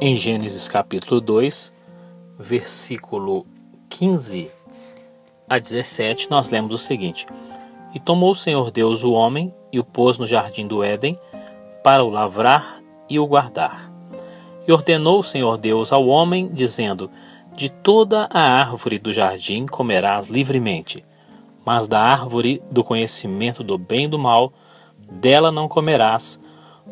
Em 0.00 0.16
Gênesis 0.16 0.66
capítulo 0.66 1.20
2, 1.20 1.74
versículo 2.38 3.46
15 3.90 4.50
a 5.46 5.58
17, 5.58 6.30
nós 6.30 6.48
lemos 6.48 6.74
o 6.74 6.78
seguinte: 6.78 7.26
E 7.94 8.00
tomou 8.00 8.30
o 8.30 8.34
Senhor 8.34 8.70
Deus 8.70 9.04
o 9.04 9.12
homem 9.12 9.54
e 9.70 9.78
o 9.78 9.84
pôs 9.84 10.16
no 10.16 10.26
jardim 10.26 10.66
do 10.66 10.82
Éden 10.82 11.18
para 11.84 12.02
o 12.02 12.08
lavrar 12.08 12.80
e 13.10 13.18
o 13.18 13.26
guardar. 13.26 13.92
E 14.66 14.72
ordenou 14.72 15.18
o 15.18 15.24
Senhor 15.24 15.58
Deus 15.58 15.92
ao 15.92 16.06
homem, 16.06 16.48
dizendo: 16.50 17.10
De 17.52 17.68
toda 17.68 18.26
a 18.30 18.40
árvore 18.40 18.98
do 18.98 19.12
jardim 19.12 19.66
comerás 19.66 20.28
livremente, 20.28 21.04
mas 21.64 21.86
da 21.86 22.00
árvore 22.00 22.62
do 22.70 22.82
conhecimento 22.82 23.62
do 23.62 23.76
bem 23.76 24.04
e 24.04 24.08
do 24.08 24.18
mal, 24.18 24.52
dela 25.10 25.50
não 25.50 25.68
comerás, 25.68 26.40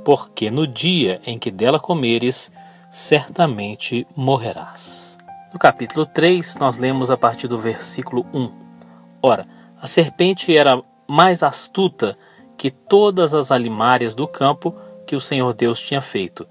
porque 0.04 0.50
no 0.50 0.66
dia 0.66 1.20
em 1.26 1.38
que 1.38 1.50
dela 1.50 1.78
comeres, 1.78 2.52
certamente 2.90 4.06
morrerás. 4.16 5.18
No 5.52 5.58
capítulo 5.58 6.04
3, 6.04 6.56
nós 6.56 6.78
lemos 6.78 7.10
a 7.10 7.16
partir 7.16 7.48
do 7.48 7.58
versículo 7.58 8.26
1. 8.34 8.50
Ora, 9.22 9.46
a 9.80 9.86
serpente 9.86 10.54
era 10.56 10.82
mais 11.06 11.42
astuta 11.42 12.18
que 12.56 12.70
todas 12.70 13.34
as 13.34 13.50
alimárias 13.50 14.14
do 14.14 14.26
campo 14.26 14.74
que 15.06 15.16
o 15.16 15.20
Senhor 15.20 15.54
Deus 15.54 15.80
tinha 15.80 16.02
feito. 16.02 16.46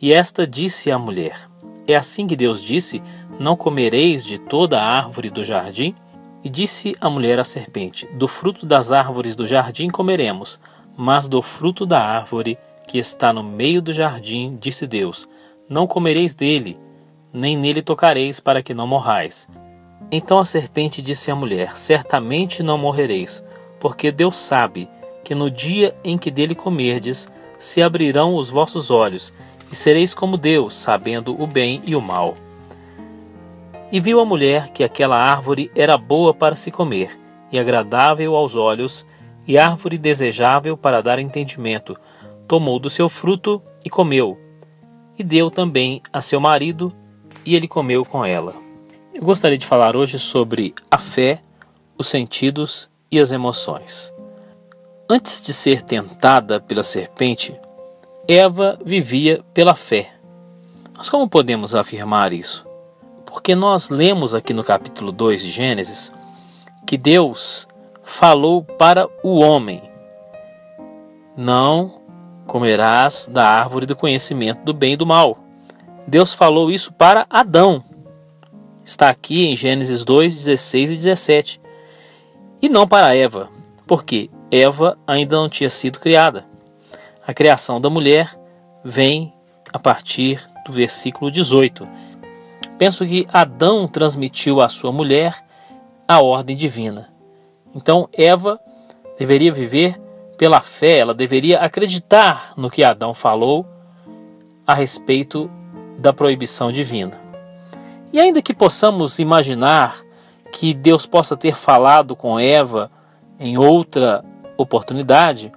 E 0.00 0.12
esta 0.12 0.46
disse 0.46 0.90
à 0.90 0.98
mulher: 0.98 1.48
É 1.86 1.94
assim 1.94 2.26
que 2.26 2.34
Deus 2.34 2.62
disse: 2.62 3.02
Não 3.38 3.54
comereis 3.54 4.24
de 4.24 4.38
toda 4.38 4.80
a 4.80 4.84
árvore 4.84 5.28
do 5.28 5.44
jardim? 5.44 5.94
E 6.44 6.48
disse 6.48 6.96
a 7.00 7.08
mulher 7.08 7.38
à 7.38 7.44
serpente: 7.44 8.06
Do 8.14 8.26
fruto 8.26 8.66
das 8.66 8.92
árvores 8.92 9.34
do 9.34 9.46
jardim 9.46 9.88
comeremos, 9.88 10.60
mas 10.96 11.28
do 11.28 11.40
fruto 11.40 11.86
da 11.86 12.00
árvore 12.00 12.58
que 12.86 12.98
está 12.98 13.32
no 13.32 13.42
meio 13.42 13.80
do 13.80 13.92
jardim, 13.92 14.58
disse 14.60 14.86
Deus: 14.86 15.28
não 15.72 15.86
comereis 15.86 16.34
dele, 16.34 16.78
nem 17.32 17.56
nele 17.56 17.80
tocareis, 17.80 18.38
para 18.38 18.62
que 18.62 18.74
não 18.74 18.86
morrais. 18.86 19.48
Então 20.10 20.38
a 20.38 20.44
serpente 20.44 21.00
disse 21.00 21.30
à 21.30 21.34
mulher: 21.34 21.76
Certamente 21.78 22.62
não 22.62 22.76
morrereis, 22.76 23.42
porque 23.80 24.12
Deus 24.12 24.36
sabe 24.36 24.86
que 25.24 25.34
no 25.34 25.50
dia 25.50 25.96
em 26.04 26.18
que 26.18 26.30
dele 26.30 26.54
comerdes, 26.54 27.26
se 27.58 27.80
abrirão 27.80 28.34
os 28.34 28.50
vossos 28.50 28.90
olhos, 28.90 29.32
e 29.70 29.74
sereis 29.74 30.12
como 30.12 30.36
Deus, 30.36 30.74
sabendo 30.74 31.40
o 31.40 31.46
bem 31.46 31.80
e 31.86 31.96
o 31.96 32.02
mal. 32.02 32.34
E 33.92 34.00
viu 34.00 34.18
a 34.18 34.24
mulher 34.24 34.70
que 34.70 34.82
aquela 34.82 35.16
árvore 35.16 35.70
era 35.76 35.98
boa 35.98 36.32
para 36.32 36.56
se 36.56 36.70
comer, 36.70 37.16
e 37.52 37.58
agradável 37.58 38.34
aos 38.34 38.56
olhos, 38.56 39.06
e 39.46 39.58
árvore 39.58 39.98
desejável 39.98 40.76
para 40.76 41.02
dar 41.02 41.18
entendimento. 41.18 41.96
Tomou 42.48 42.78
do 42.78 42.88
seu 42.88 43.08
fruto 43.08 43.62
e 43.84 43.90
comeu 43.90 44.38
e 45.18 45.22
deu 45.22 45.50
também 45.50 46.02
a 46.12 46.20
seu 46.20 46.40
marido, 46.40 46.92
e 47.44 47.54
ele 47.54 47.68
comeu 47.68 48.04
com 48.04 48.24
ela. 48.24 48.54
Eu 49.14 49.22
gostaria 49.22 49.58
de 49.58 49.66
falar 49.66 49.96
hoje 49.96 50.18
sobre 50.18 50.74
a 50.90 50.98
fé, 50.98 51.42
os 51.98 52.08
sentidos 52.08 52.90
e 53.10 53.18
as 53.18 53.32
emoções. 53.32 54.12
Antes 55.08 55.44
de 55.44 55.52
ser 55.52 55.82
tentada 55.82 56.60
pela 56.60 56.82
serpente, 56.82 57.54
Eva 58.26 58.78
vivia 58.84 59.44
pela 59.52 59.74
fé. 59.74 60.12
Mas 60.96 61.10
como 61.10 61.28
podemos 61.28 61.74
afirmar 61.74 62.32
isso? 62.32 62.66
Porque 63.32 63.54
nós 63.54 63.88
lemos 63.88 64.34
aqui 64.34 64.52
no 64.52 64.62
capítulo 64.62 65.10
2 65.10 65.42
de 65.42 65.50
Gênesis 65.50 66.12
que 66.86 66.98
Deus 66.98 67.66
falou 68.04 68.62
para 68.62 69.08
o 69.22 69.38
homem: 69.38 69.82
Não 71.34 72.02
comerás 72.46 73.26
da 73.32 73.48
árvore 73.48 73.86
do 73.86 73.96
conhecimento 73.96 74.62
do 74.64 74.74
bem 74.74 74.92
e 74.92 74.96
do 74.98 75.06
mal. 75.06 75.38
Deus 76.06 76.34
falou 76.34 76.70
isso 76.70 76.92
para 76.92 77.26
Adão. 77.30 77.82
Está 78.84 79.08
aqui 79.08 79.46
em 79.46 79.56
Gênesis 79.56 80.04
2, 80.04 80.34
16 80.34 80.90
e 80.90 80.96
17. 80.96 81.60
E 82.60 82.68
não 82.68 82.86
para 82.86 83.16
Eva, 83.16 83.48
porque 83.86 84.28
Eva 84.50 84.98
ainda 85.06 85.36
não 85.36 85.48
tinha 85.48 85.70
sido 85.70 85.98
criada. 85.98 86.44
A 87.26 87.32
criação 87.32 87.80
da 87.80 87.88
mulher 87.88 88.38
vem 88.84 89.32
a 89.72 89.78
partir 89.78 90.38
do 90.66 90.72
versículo 90.72 91.30
18. 91.30 92.01
Penso 92.82 93.06
que 93.06 93.28
Adão 93.32 93.86
transmitiu 93.86 94.60
à 94.60 94.68
sua 94.68 94.90
mulher 94.90 95.36
a 96.08 96.20
ordem 96.20 96.56
divina. 96.56 97.12
Então 97.72 98.08
Eva 98.12 98.58
deveria 99.16 99.52
viver 99.52 100.02
pela 100.36 100.60
fé, 100.60 100.98
ela 100.98 101.14
deveria 101.14 101.60
acreditar 101.60 102.52
no 102.56 102.68
que 102.68 102.82
Adão 102.82 103.14
falou 103.14 103.64
a 104.66 104.74
respeito 104.74 105.48
da 105.96 106.12
proibição 106.12 106.72
divina. 106.72 107.20
E 108.12 108.18
ainda 108.18 108.42
que 108.42 108.52
possamos 108.52 109.20
imaginar 109.20 110.00
que 110.50 110.74
Deus 110.74 111.06
possa 111.06 111.36
ter 111.36 111.54
falado 111.54 112.16
com 112.16 112.36
Eva 112.36 112.90
em 113.38 113.56
outra 113.56 114.24
oportunidade, 114.56 115.52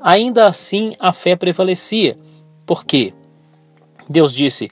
ainda 0.00 0.46
assim 0.46 0.94
a 0.98 1.12
fé 1.12 1.36
prevalecia. 1.36 2.18
Por 2.64 2.86
quê? 2.86 3.12
Deus 4.08 4.32
disse: 4.32 4.70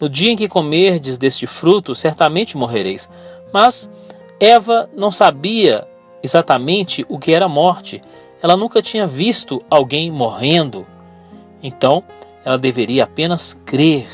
No 0.00 0.08
dia 0.08 0.32
em 0.32 0.36
que 0.36 0.48
comerdes 0.48 1.18
deste 1.18 1.46
fruto, 1.46 1.94
certamente 1.94 2.56
morrereis. 2.56 3.08
Mas 3.52 3.90
Eva 4.38 4.88
não 4.94 5.10
sabia 5.10 5.86
exatamente 6.22 7.04
o 7.08 7.18
que 7.18 7.32
era 7.32 7.48
morte 7.48 8.00
ela 8.42 8.56
nunca 8.56 8.80
tinha 8.80 9.06
visto 9.06 9.62
alguém 9.68 10.10
morrendo. 10.10 10.86
Então, 11.62 12.04
ela 12.44 12.58
deveria 12.58 13.04
apenas 13.04 13.58
crer 13.64 14.08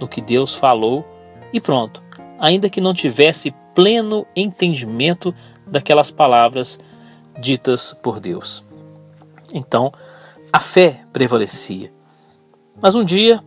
no 0.00 0.08
que 0.08 0.20
Deus 0.20 0.54
falou 0.54 1.04
e 1.52 1.60
pronto, 1.60 2.02
ainda 2.38 2.70
que 2.70 2.80
não 2.80 2.94
tivesse 2.94 3.52
pleno 3.74 4.26
entendimento 4.34 5.34
daquelas 5.66 6.10
palavras 6.10 6.78
ditas 7.38 7.94
por 8.00 8.20
Deus. 8.20 8.64
Então, 9.52 9.92
a 10.52 10.60
fé 10.60 11.00
prevalecia. 11.12 11.92
Mas 12.80 12.94
um 12.94 13.04
dia 13.04 13.42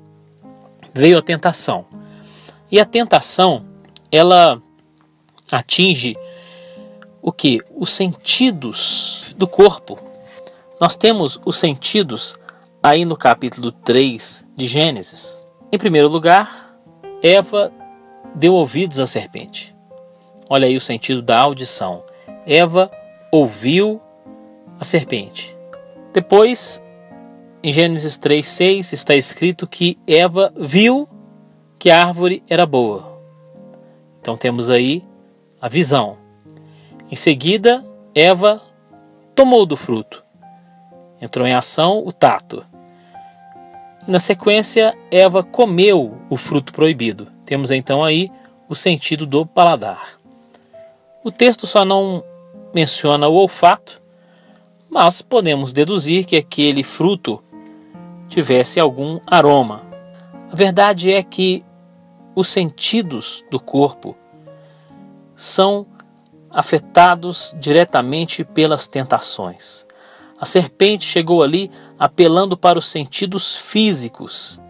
veio 0.97 1.18
a 1.18 1.22
tentação. 1.22 1.85
E 2.69 2.80
a 2.80 2.85
tentação, 2.85 3.66
ela 4.12 4.62
atinge 5.52 6.18
o 7.22 7.31
que? 7.31 7.62
Os 7.75 7.91
sentidos 7.91 9.34
do 9.38 9.47
corpo. 9.47 9.97
Nós 10.81 10.97
temos 10.97 11.40
os 11.46 11.57
sentidos 11.57 12.38
aí 12.81 13.06
no 13.06 13.16
capítulo 13.16 13.72
3 13.72 14.46
de 14.56 14.68
Gênesis. 14.68 15.40
Em 15.72 15.78
primeiro 15.78 16.07
lugar, 16.07 16.75
Eva 17.22 17.72
deu 18.36 18.53
ouvidos 18.53 19.00
à 19.00 19.07
serpente. 19.07 19.75
Olha 20.50 20.68
aí 20.68 20.75
o 20.75 20.81
sentido 20.81 21.22
da 21.22 21.40
audição. 21.40 22.03
Eva 22.46 22.91
ouviu 23.31 24.02
a 24.80 24.84
serpente. 24.84 25.56
Depois, 26.13 26.81
em 27.63 27.73
Gênesis 27.73 28.18
3:6 28.18 28.94
está 28.94 29.16
escrito 29.16 29.68
que 29.68 29.97
Eva 30.07 30.53
viu 30.56 31.07
que 31.79 31.90
a 31.90 32.06
árvore 32.06 32.44
era 32.50 32.66
boa. 32.66 33.19
Então 34.22 34.38
temos 34.38 34.69
aí 34.69 35.03
a 35.62 35.68
visão. 35.68 36.18
Em 37.09 37.16
seguida, 37.16 37.85
Eva 38.13 38.62
tomou 39.34 39.66
do 39.66 39.78
fruto. 39.78 40.23
Entrou 41.22 41.47
em 41.47 41.53
ação 41.53 42.03
o 42.06 42.12
tato. 42.12 42.66
Na 44.07 44.19
sequência, 44.19 44.97
Eva 45.12 45.44
comeu 45.44 46.18
o 46.29 46.38
fruto 46.38 46.72
proibido. 46.72 47.28
Temos 47.45 47.72
então 47.72 48.03
aí 48.03 48.31
o 48.69 48.75
sentido 48.75 49.25
do 49.25 49.45
paladar. 49.45 50.18
O 51.24 51.31
texto 51.31 51.65
só 51.65 51.83
não 51.83 52.24
menciona 52.74 53.27
o 53.27 53.33
olfato, 53.33 54.01
mas 54.89 55.21
podemos 55.21 55.74
deduzir 55.74 56.25
que 56.25 56.38
aquele 56.38 56.83
fruto 56.83 57.44
tivesse 58.27 58.79
algum 58.79 59.19
aroma. 59.25 59.83
A 60.51 60.56
verdade 60.56 61.12
é 61.12 61.21
que 61.24 61.63
os 62.35 62.47
sentidos 62.47 63.44
do 63.50 63.59
corpo 63.59 64.15
são 65.35 65.85
afetados 66.50 67.56
diretamente 67.59 68.44
pelas 68.44 68.88
tentações. 68.88 69.85
A 70.39 70.45
serpente 70.45 71.06
chegou 71.06 71.41
ali 71.41 71.71
apelando 71.97 72.56
para 72.56 72.77
os 72.77 72.88
sentidos 72.88 73.56
físicos 73.56 74.62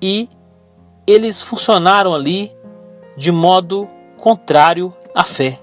e 0.00 0.28
eles 1.06 1.42
funcionaram 1.42 2.14
ali 2.14 2.54
de 3.16 3.32
modo 3.32 3.88
contrário 4.16 4.94
à 5.14 5.24
fé. 5.24 5.60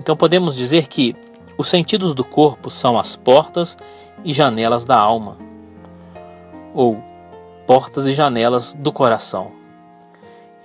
Então 0.00 0.16
podemos 0.16 0.56
dizer 0.56 0.86
que 0.86 1.14
os 1.58 1.68
sentidos 1.68 2.14
do 2.14 2.24
corpo 2.24 2.70
são 2.70 2.98
as 2.98 3.16
portas 3.16 3.76
e 4.24 4.32
janelas 4.32 4.84
da 4.84 4.98
alma, 4.98 5.36
ou 6.76 7.02
portas 7.66 8.06
e 8.06 8.12
janelas 8.12 8.74
do 8.74 8.92
coração. 8.92 9.50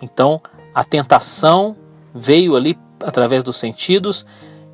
Então 0.01 0.41
a 0.73 0.83
tentação 0.83 1.75
veio 2.13 2.55
ali 2.55 2.77
através 2.99 3.43
dos 3.43 3.57
sentidos. 3.57 4.25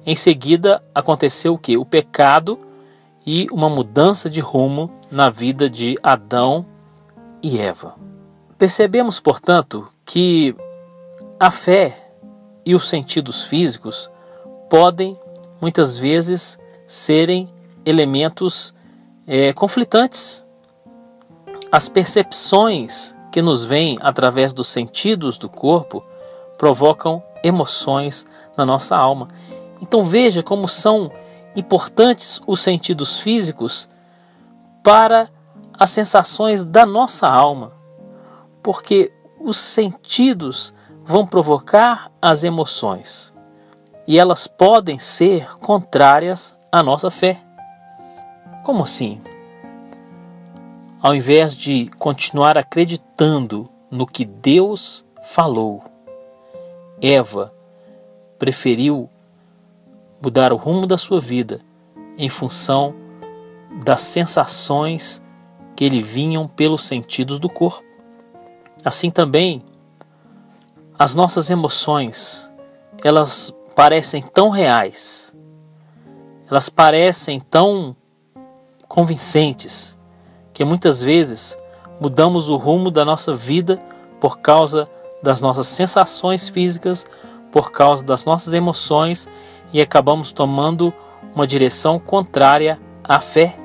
Em 0.05 0.15
seguida, 0.15 0.81
aconteceu 0.93 1.53
o 1.53 1.57
que? 1.57 1.77
O 1.77 1.85
pecado 1.85 2.59
e 3.25 3.47
uma 3.51 3.69
mudança 3.69 4.29
de 4.29 4.39
rumo 4.39 4.91
na 5.11 5.29
vida 5.29 5.69
de 5.69 5.97
Adão 6.01 6.65
e 7.43 7.59
Eva. 7.59 7.95
Percebemos, 8.57 9.19
portanto, 9.19 9.87
que 10.05 10.55
a 11.39 11.51
fé 11.51 12.09
e 12.65 12.73
os 12.73 12.87
sentidos 12.87 13.43
físicos 13.43 14.09
podem 14.69 15.17
muitas 15.61 15.97
vezes 15.97 16.57
serem 16.85 17.49
elementos 17.85 18.73
é, 19.27 19.53
conflitantes. 19.53 20.46
As 21.71 21.89
percepções 21.89 23.15
que 23.31 23.41
nos 23.41 23.65
vêm 23.65 23.97
através 24.01 24.53
dos 24.53 24.67
sentidos 24.67 25.37
do 25.37 25.49
corpo 25.49 26.03
provocam 26.57 27.21
emoções 27.43 28.25
na 28.55 28.65
nossa 28.65 28.95
alma. 28.95 29.27
Então 29.81 30.03
veja 30.03 30.41
como 30.41 30.67
são 30.67 31.11
importantes 31.55 32.41
os 32.47 32.61
sentidos 32.61 33.19
físicos 33.19 33.89
para 34.81 35.29
as 35.77 35.89
sensações 35.89 36.65
da 36.65 36.85
nossa 36.85 37.27
alma, 37.27 37.73
porque 38.63 39.11
os 39.39 39.57
sentidos 39.57 40.73
vão 41.03 41.27
provocar 41.27 42.11
as 42.21 42.43
emoções 42.43 43.33
e 44.07 44.17
elas 44.17 44.47
podem 44.47 44.97
ser 44.97 45.57
contrárias 45.59 46.55
à 46.71 46.81
nossa 46.81 47.11
fé. 47.11 47.41
Como 48.63 48.83
assim? 48.83 49.21
Ao 51.01 51.13
invés 51.13 51.55
de 51.55 51.87
continuar 51.99 52.57
acreditando 52.57 53.69
no 53.89 54.07
que 54.07 54.25
Deus 54.25 55.05
falou, 55.23 55.83
Eva 56.99 57.53
preferiu 58.39 59.09
mudar 60.21 60.51
o 60.51 60.55
rumo 60.55 60.87
da 60.87 60.97
sua 60.97 61.19
vida 61.19 61.61
em 62.17 62.29
função 62.29 62.95
das 63.85 64.01
sensações 64.01 65.21
que 65.75 65.87
lhe 65.87 66.01
vinham 66.01 66.47
pelos 66.47 66.85
sentidos 66.85 67.37
do 67.37 67.49
corpo. 67.49 67.85
Assim 68.83 69.11
também, 69.11 69.63
as 70.97 71.13
nossas 71.13 71.51
emoções, 71.51 72.51
elas 73.03 73.53
parecem 73.75 74.23
tão 74.23 74.49
reais, 74.49 75.35
elas 76.49 76.69
parecem 76.69 77.39
tão 77.39 77.95
convincentes, 78.87 79.96
que 80.57 80.65
muitas 80.65 81.03
vezes 81.03 81.55
mudamos 82.01 82.49
o 82.49 82.55
rumo 82.55 82.89
da 82.89 83.05
nossa 83.05 83.35
vida 83.35 83.79
por 84.19 84.39
causa 84.39 84.89
das 85.21 85.39
nossas 85.39 85.67
sensações 85.67 86.49
físicas, 86.49 87.05
por 87.51 87.71
causa 87.71 88.03
das 88.03 88.25
nossas 88.25 88.55
emoções 88.55 89.29
e 89.71 89.79
acabamos 89.79 90.31
tomando 90.31 90.91
uma 91.35 91.45
direção 91.45 91.99
contrária 91.99 92.81
à 93.03 93.19
fé. 93.21 93.55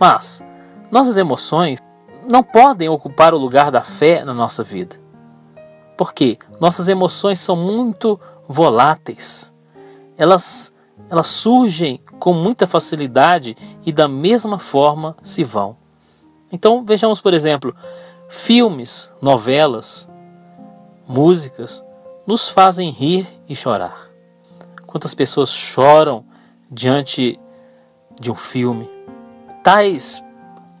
Mas 0.00 0.42
nossas 0.90 1.16
emoções 1.16 1.78
não 2.28 2.42
podem 2.42 2.88
ocupar 2.88 3.32
o 3.32 3.38
lugar 3.38 3.70
da 3.70 3.84
fé 3.84 4.24
na 4.24 4.34
nossa 4.34 4.64
vida. 4.64 4.96
Porque 5.96 6.36
nossas 6.60 6.88
emoções 6.88 7.38
são 7.38 7.54
muito 7.54 8.18
voláteis. 8.48 9.54
Elas 10.16 10.74
elas 11.08 11.28
surgem 11.28 12.00
com 12.18 12.32
muita 12.32 12.66
facilidade 12.66 13.56
e 13.84 13.92
da 13.92 14.08
mesma 14.08 14.58
forma 14.58 15.16
se 15.22 15.44
vão. 15.44 15.76
Então 16.52 16.84
vejamos, 16.84 17.20
por 17.20 17.34
exemplo, 17.34 17.74
filmes, 18.28 19.12
novelas, 19.20 20.08
músicas 21.06 21.84
nos 22.26 22.48
fazem 22.48 22.90
rir 22.90 23.26
e 23.48 23.54
chorar. 23.54 24.10
Quantas 24.86 25.14
pessoas 25.14 25.50
choram 25.50 26.24
diante 26.70 27.38
de 28.20 28.30
um 28.30 28.34
filme? 28.34 28.90
Tais 29.62 30.22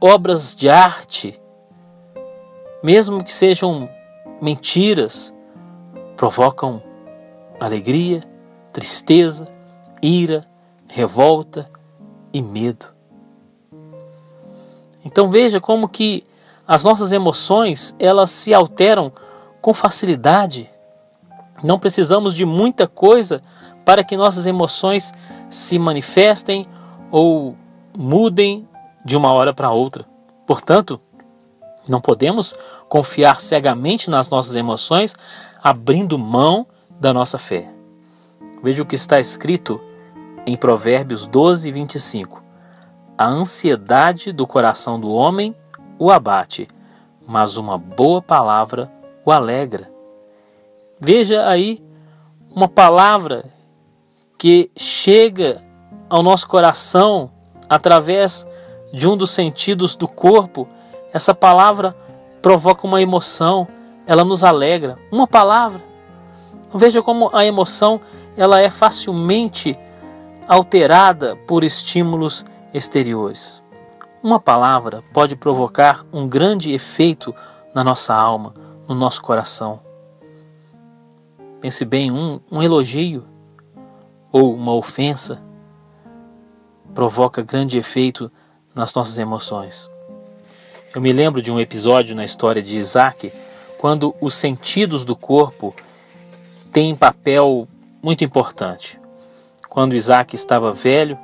obras 0.00 0.54
de 0.56 0.68
arte, 0.68 1.40
mesmo 2.82 3.22
que 3.22 3.32
sejam 3.32 3.88
mentiras, 4.40 5.34
provocam 6.16 6.82
alegria, 7.60 8.22
tristeza, 8.72 9.48
ira, 10.00 10.47
revolta 10.88 11.70
e 12.32 12.40
medo. 12.42 12.86
Então 15.04 15.30
veja 15.30 15.60
como 15.60 15.88
que 15.88 16.24
as 16.66 16.84
nossas 16.84 17.12
emoções, 17.12 17.94
elas 17.98 18.30
se 18.30 18.52
alteram 18.52 19.12
com 19.60 19.72
facilidade. 19.72 20.68
Não 21.62 21.78
precisamos 21.78 22.34
de 22.34 22.44
muita 22.44 22.86
coisa 22.86 23.42
para 23.84 24.04
que 24.04 24.16
nossas 24.16 24.46
emoções 24.46 25.14
se 25.48 25.78
manifestem 25.78 26.66
ou 27.10 27.56
mudem 27.96 28.68
de 29.04 29.16
uma 29.16 29.32
hora 29.32 29.54
para 29.54 29.70
outra. 29.70 30.04
Portanto, 30.46 31.00
não 31.88 32.00
podemos 32.00 32.54
confiar 32.88 33.40
cegamente 33.40 34.10
nas 34.10 34.28
nossas 34.28 34.54
emoções, 34.56 35.16
abrindo 35.62 36.18
mão 36.18 36.66
da 37.00 37.14
nossa 37.14 37.38
fé. 37.38 37.70
Veja 38.62 38.82
o 38.82 38.86
que 38.86 38.94
está 38.94 39.18
escrito 39.18 39.80
em 40.48 40.56
Provérbios 40.56 41.26
12, 41.26 41.70
25. 41.70 42.42
A 43.18 43.26
ansiedade 43.26 44.32
do 44.32 44.46
coração 44.46 44.98
do 44.98 45.10
homem 45.10 45.54
o 45.98 46.10
abate, 46.10 46.66
mas 47.26 47.58
uma 47.58 47.76
boa 47.76 48.22
palavra 48.22 48.90
o 49.26 49.30
alegra. 49.30 49.90
Veja 50.98 51.46
aí 51.46 51.84
uma 52.50 52.66
palavra 52.66 53.44
que 54.38 54.70
chega 54.74 55.62
ao 56.08 56.22
nosso 56.22 56.48
coração 56.48 57.30
através 57.68 58.48
de 58.90 59.06
um 59.06 59.18
dos 59.18 59.30
sentidos 59.30 59.94
do 59.96 60.08
corpo. 60.08 60.66
Essa 61.12 61.34
palavra 61.34 61.94
provoca 62.40 62.86
uma 62.86 63.02
emoção, 63.02 63.68
ela 64.06 64.24
nos 64.24 64.42
alegra. 64.42 64.98
Uma 65.12 65.26
palavra. 65.26 65.82
Veja 66.74 67.02
como 67.02 67.28
a 67.34 67.44
emoção 67.44 68.00
ela 68.34 68.62
é 68.62 68.70
facilmente 68.70 69.78
alterada 70.48 71.36
por 71.36 71.62
estímulos 71.62 72.44
exteriores. 72.72 73.62
Uma 74.22 74.40
palavra 74.40 75.02
pode 75.12 75.36
provocar 75.36 76.06
um 76.10 76.26
grande 76.26 76.72
efeito 76.72 77.34
na 77.74 77.84
nossa 77.84 78.14
alma, 78.14 78.54
no 78.88 78.94
nosso 78.94 79.20
coração. 79.20 79.80
Pense 81.60 81.84
bem, 81.84 82.10
um, 82.10 82.40
um 82.50 82.62
elogio 82.62 83.26
ou 84.32 84.54
uma 84.54 84.72
ofensa 84.72 85.42
provoca 86.94 87.42
grande 87.42 87.78
efeito 87.78 88.32
nas 88.74 88.94
nossas 88.94 89.18
emoções. 89.18 89.90
Eu 90.94 91.02
me 91.02 91.12
lembro 91.12 91.42
de 91.42 91.52
um 91.52 91.60
episódio 91.60 92.16
na 92.16 92.24
história 92.24 92.62
de 92.62 92.76
Isaac, 92.76 93.30
quando 93.76 94.14
os 94.20 94.34
sentidos 94.34 95.04
do 95.04 95.14
corpo 95.14 95.74
têm 96.72 96.96
papel 96.96 97.68
muito 98.02 98.24
importante 98.24 98.98
quando 99.78 99.94
Isaac 99.94 100.34
estava 100.34 100.72
velho 100.72 101.16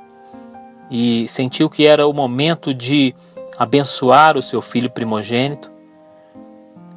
e 0.89 1.27
sentiu 1.27 1.69
que 1.69 1.85
era 1.85 2.07
o 2.07 2.13
momento 2.13 2.73
de 2.73 3.13
abençoar 3.57 4.37
o 4.37 4.41
seu 4.41 4.61
filho 4.61 4.89
primogênito. 4.89 5.69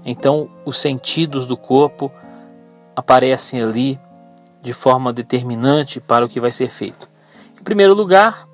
Então, 0.05 0.49
os 0.65 0.79
sentidos 0.79 1.47
do 1.47 1.57
corpo 1.57 2.13
aparecem 2.95 3.61
ali 3.61 3.99
de 4.63 4.73
forma 4.73 5.13
determinante 5.13 5.99
para 5.99 6.25
o 6.25 6.29
que 6.29 6.39
vai 6.39 6.53
ser 6.53 6.71
feito. 6.71 7.11
Em 7.61 7.65
primeiro 7.65 7.93
lugar, 7.93 8.47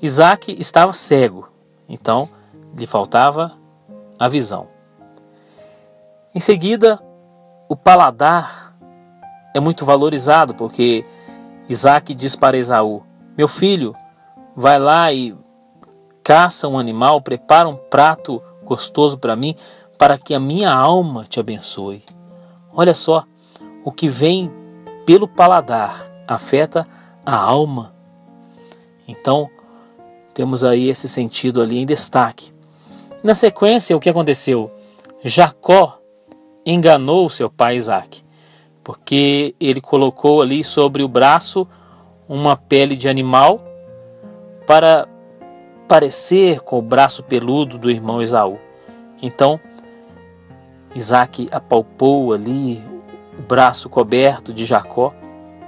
Isaac 0.00 0.54
estava 0.56 0.92
cego, 0.92 1.48
então 1.88 2.28
lhe 2.78 2.86
faltava 2.86 3.58
a 4.16 4.28
visão. 4.28 4.68
Em 6.32 6.38
seguida, 6.38 7.02
o 7.68 7.74
paladar 7.74 8.76
é 9.52 9.58
muito 9.58 9.84
valorizado 9.84 10.54
porque 10.54 11.04
Isaac 11.68 12.14
diz 12.14 12.36
para 12.36 12.56
Esaú: 12.56 13.02
Meu 13.36 13.48
filho, 13.48 13.94
vai 14.54 14.78
lá 14.78 15.12
e 15.12 15.36
caça 16.22 16.68
um 16.68 16.78
animal, 16.78 17.22
prepara 17.22 17.68
um 17.68 17.76
prato 17.76 18.42
gostoso 18.62 19.18
para 19.18 19.36
mim, 19.36 19.54
para 19.98 20.18
que 20.18 20.34
a 20.34 20.40
minha 20.40 20.72
alma 20.72 21.24
te 21.24 21.40
abençoe. 21.40 22.04
Olha 22.72 22.94
só, 22.94 23.24
o 23.84 23.92
que 23.92 24.08
vem 24.08 24.50
pelo 25.06 25.28
paladar 25.28 26.10
afeta 26.26 26.86
a 27.24 27.36
alma. 27.36 27.94
Então, 29.06 29.48
temos 30.32 30.64
aí 30.64 30.88
esse 30.88 31.08
sentido 31.08 31.60
ali 31.60 31.78
em 31.78 31.86
destaque. 31.86 32.52
Na 33.22 33.34
sequência, 33.34 33.96
o 33.96 34.00
que 34.00 34.08
aconteceu? 34.08 34.70
Jacó 35.22 35.98
enganou 36.66 37.28
seu 37.28 37.48
pai 37.48 37.76
Isaac 37.76 38.23
porque 38.84 39.56
ele 39.58 39.80
colocou 39.80 40.42
ali 40.42 40.62
sobre 40.62 41.02
o 41.02 41.08
braço 41.08 41.66
uma 42.28 42.54
pele 42.54 42.94
de 42.94 43.08
animal 43.08 43.60
para 44.66 45.08
parecer 45.88 46.60
com 46.60 46.78
o 46.78 46.82
braço 46.82 47.22
peludo 47.22 47.78
do 47.78 47.90
irmão 47.90 48.22
Esaú. 48.22 48.58
Então, 49.20 49.58
Isaac 50.94 51.48
apalpou 51.50 52.32
ali 52.32 52.82
o 53.38 53.42
braço 53.42 53.88
coberto 53.88 54.52
de 54.52 54.64
Jacó. 54.64 55.12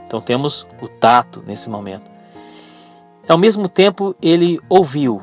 Então 0.06 0.20
temos 0.20 0.66
o 0.80 0.86
tato 0.86 1.42
nesse 1.46 1.68
momento. 1.68 2.10
Ao 3.28 3.36
mesmo 3.36 3.68
tempo, 3.68 4.14
ele 4.22 4.60
ouviu 4.68 5.20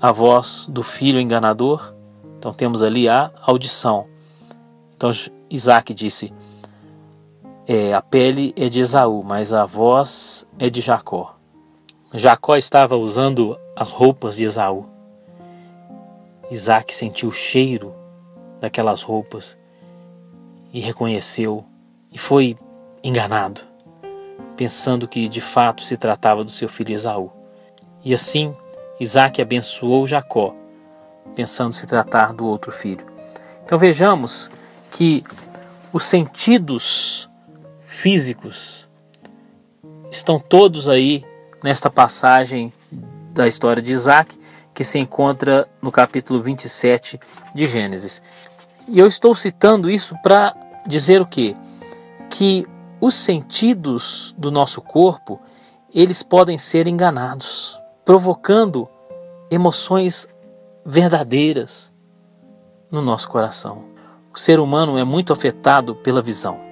a 0.00 0.12
voz 0.12 0.66
do 0.68 0.82
filho 0.82 1.20
enganador. 1.20 1.94
Então 2.38 2.52
temos 2.52 2.82
ali 2.82 3.08
a 3.08 3.32
audição. 3.42 4.06
Então 4.96 5.10
Isaac 5.50 5.92
disse: 5.92 6.32
é, 7.72 7.94
A 7.94 8.02
pele 8.02 8.52
é 8.56 8.68
de 8.68 8.80
Esaú, 8.80 9.22
mas 9.24 9.52
a 9.52 9.64
voz 9.64 10.46
é 10.58 10.68
de 10.68 10.80
Jacó. 10.80 11.36
Jacó 12.12 12.56
estava 12.56 12.96
usando 12.96 13.58
as 13.74 13.90
roupas 13.90 14.36
de 14.36 14.44
Esaú. 14.44 14.86
Isaac 16.50 16.92
sentiu 16.92 17.30
o 17.30 17.32
cheiro 17.32 17.94
daquelas 18.60 19.02
roupas 19.02 19.56
e 20.70 20.80
reconheceu 20.80 21.64
e 22.12 22.18
foi 22.18 22.58
enganado, 23.02 23.62
pensando 24.54 25.08
que 25.08 25.26
de 25.26 25.40
fato 25.40 25.82
se 25.82 25.96
tratava 25.96 26.44
do 26.44 26.50
seu 26.50 26.68
filho 26.68 26.92
Esaú. 26.92 27.32
E 28.04 28.12
assim 28.14 28.54
Isaac 29.00 29.40
abençoou 29.40 30.06
Jacó, 30.06 30.54
pensando 31.34 31.72
se 31.72 31.86
tratar 31.86 32.34
do 32.34 32.44
outro 32.44 32.70
filho. 32.70 33.06
Então 33.64 33.78
vejamos 33.78 34.50
que 34.90 35.24
os 35.90 36.04
sentidos 36.04 37.30
físicos 37.92 38.88
estão 40.10 40.40
todos 40.40 40.88
aí 40.88 41.24
nesta 41.62 41.90
passagem 41.90 42.72
da 43.34 43.46
história 43.46 43.82
de 43.82 43.92
Isaac, 43.92 44.38
que 44.72 44.82
se 44.82 44.98
encontra 44.98 45.68
no 45.80 45.92
capítulo 45.92 46.42
27 46.42 47.20
de 47.54 47.66
Gênesis. 47.66 48.22
E 48.88 48.98
eu 48.98 49.06
estou 49.06 49.34
citando 49.34 49.90
isso 49.90 50.16
para 50.22 50.54
dizer 50.86 51.20
o 51.20 51.26
quê? 51.26 51.54
Que 52.30 52.66
os 52.98 53.14
sentidos 53.14 54.34
do 54.38 54.50
nosso 54.50 54.80
corpo, 54.80 55.38
eles 55.94 56.22
podem 56.22 56.56
ser 56.56 56.86
enganados, 56.86 57.78
provocando 58.06 58.88
emoções 59.50 60.26
verdadeiras 60.84 61.92
no 62.90 63.02
nosso 63.02 63.28
coração. 63.28 63.84
O 64.34 64.38
ser 64.38 64.58
humano 64.58 64.96
é 64.96 65.04
muito 65.04 65.30
afetado 65.30 65.94
pela 65.96 66.22
visão. 66.22 66.71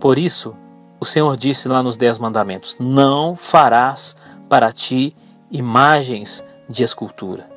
Por 0.00 0.18
isso, 0.18 0.54
o 1.00 1.04
Senhor 1.04 1.36
disse 1.36 1.68
lá 1.68 1.82
nos 1.82 1.96
Dez 1.96 2.18
Mandamentos: 2.18 2.76
Não 2.78 3.36
farás 3.36 4.16
para 4.48 4.72
ti 4.72 5.14
imagens 5.50 6.44
de 6.68 6.84
escultura. 6.84 7.48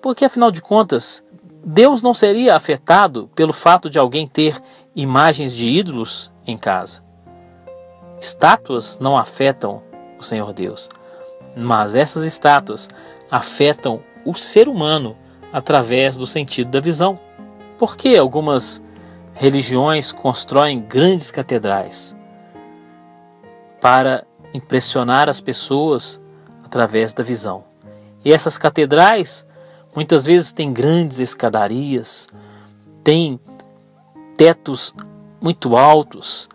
Porque, 0.00 0.24
afinal 0.24 0.50
de 0.50 0.60
contas, 0.60 1.24
Deus 1.64 2.02
não 2.02 2.12
seria 2.12 2.56
afetado 2.56 3.30
pelo 3.34 3.52
fato 3.52 3.88
de 3.88 3.98
alguém 3.98 4.26
ter 4.26 4.60
imagens 4.96 5.52
de 5.54 5.68
ídolos 5.68 6.30
em 6.46 6.58
casa. 6.58 7.04
Estátuas 8.20 8.98
não 9.00 9.16
afetam 9.16 9.82
o 10.18 10.22
Senhor 10.22 10.52
Deus, 10.52 10.88
mas 11.56 11.94
essas 11.94 12.24
estátuas 12.24 12.88
afetam 13.30 14.02
o 14.24 14.34
ser 14.34 14.68
humano 14.68 15.16
através 15.52 16.16
do 16.16 16.26
sentido 16.26 16.70
da 16.70 16.80
visão. 16.80 17.18
Por 17.78 17.96
que 17.96 18.16
algumas 18.16 18.82
religiões 19.42 20.12
constroem 20.12 20.80
grandes 20.80 21.32
catedrais 21.32 22.16
para 23.80 24.24
impressionar 24.54 25.28
as 25.28 25.40
pessoas 25.40 26.22
através 26.62 27.12
da 27.12 27.24
visão. 27.24 27.64
E 28.24 28.32
essas 28.32 28.56
catedrais 28.56 29.44
muitas 29.96 30.26
vezes 30.26 30.52
têm 30.52 30.72
grandes 30.72 31.18
escadarias, 31.18 32.28
têm 33.02 33.40
tetos 34.36 34.94
muito 35.40 35.76
altos. 35.76 36.48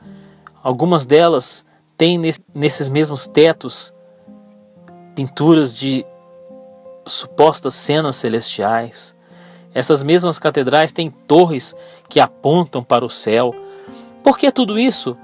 Algumas 0.63 1.06
delas 1.06 1.65
têm 1.98 2.17
nesses 2.56 2.88
mesmos 2.88 3.27
tetos 3.27 3.94
pinturas 5.13 5.75
de 5.75 6.06
supostas 7.06 7.74
cenas 7.74 8.15
celestiais. 8.15 9.13
Essas 9.77 10.01
mesmas 10.01 10.39
catedrais 10.39 10.91
têm 10.91 11.12
torres 11.12 11.75
que 12.10 12.19
apontam 12.19 12.84
para 12.84 13.05
o 13.05 13.12
céu. 13.12 13.53
Por 14.24 14.36
que 14.36 14.51
tudo 14.51 14.79
isso? 14.79 15.15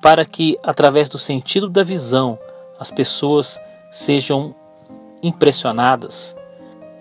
Para 0.00 0.24
que, 0.24 0.58
através 0.62 1.10
do 1.10 1.18
sentido 1.18 1.68
da 1.68 1.82
visão, 1.82 2.38
as 2.80 2.90
pessoas 2.90 3.60
sejam 3.90 4.54
impressionadas 5.22 6.34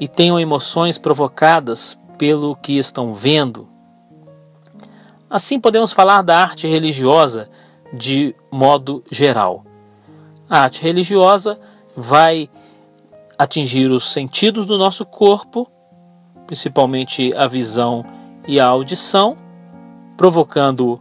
e 0.01 0.05
tenham 0.05 0.37
emoções 0.37 0.97
provocadas 0.97 1.97
pelo 2.17 2.57
que 2.57 2.77
estão 2.77 3.13
vendo. 3.13 3.69
Assim 5.29 5.61
podemos 5.61 5.93
falar 5.93 6.21
da 6.21 6.39
arte 6.39 6.67
religiosa 6.67 7.49
de 7.93 8.35
modo 8.51 9.01
geral. 9.09 9.63
A 10.49 10.63
arte 10.63 10.83
religiosa 10.83 11.57
vai 11.95 12.49
atingir 13.37 13.89
os 13.89 14.11
sentidos 14.11 14.65
do 14.65 14.77
nosso 14.77 15.05
corpo 15.05 15.71
principalmente 16.51 17.33
a 17.33 17.47
visão 17.47 18.05
e 18.45 18.59
a 18.59 18.65
audição, 18.65 19.37
provocando 20.17 20.99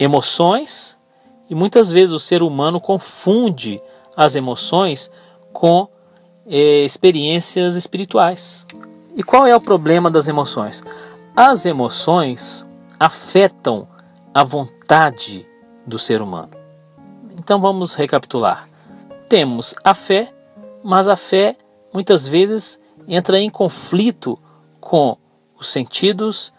emoções, 0.00 0.98
e 1.50 1.54
muitas 1.54 1.92
vezes 1.92 2.14
o 2.14 2.18
ser 2.18 2.42
humano 2.42 2.80
confunde 2.80 3.78
as 4.16 4.36
emoções 4.36 5.10
com 5.52 5.86
eh, 6.46 6.82
experiências 6.82 7.76
espirituais. 7.76 8.66
E 9.14 9.22
qual 9.22 9.46
é 9.46 9.54
o 9.54 9.60
problema 9.60 10.10
das 10.10 10.28
emoções? 10.28 10.82
As 11.36 11.66
emoções 11.66 12.64
afetam 12.98 13.86
a 14.32 14.42
vontade 14.42 15.46
do 15.86 15.98
ser 15.98 16.22
humano. 16.22 16.52
Então 17.38 17.60
vamos 17.60 17.92
recapitular. 17.92 18.66
Temos 19.28 19.74
a 19.84 19.92
fé, 19.92 20.32
mas 20.82 21.06
a 21.06 21.16
fé 21.16 21.54
muitas 21.92 22.26
vezes 22.26 22.80
entra 23.06 23.38
em 23.38 23.50
conflito 23.50 24.38
com 24.86 25.16
os 25.58 25.68
sentidos 25.68 26.52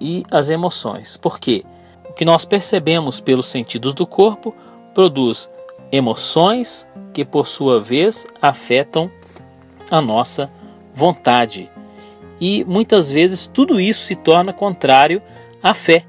e 0.00 0.24
as 0.30 0.48
emoções. 0.48 1.18
Porque 1.18 1.62
o 2.08 2.14
que 2.14 2.24
nós 2.24 2.46
percebemos 2.46 3.20
pelos 3.20 3.48
sentidos 3.48 3.92
do 3.92 4.06
corpo 4.06 4.54
produz 4.94 5.50
emoções 5.92 6.88
que, 7.12 7.22
por 7.22 7.46
sua 7.46 7.78
vez, 7.78 8.26
afetam 8.40 9.10
a 9.90 10.00
nossa 10.00 10.50
vontade. 10.94 11.70
E 12.40 12.64
muitas 12.64 13.12
vezes 13.12 13.46
tudo 13.46 13.78
isso 13.78 14.04
se 14.04 14.14
torna 14.14 14.54
contrário 14.54 15.20
à 15.62 15.74
fé. 15.74 16.06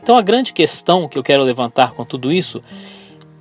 Então 0.00 0.16
a 0.16 0.22
grande 0.22 0.52
questão 0.52 1.08
que 1.08 1.18
eu 1.18 1.22
quero 1.22 1.42
levantar 1.42 1.94
com 1.94 2.04
tudo 2.04 2.30
isso 2.30 2.62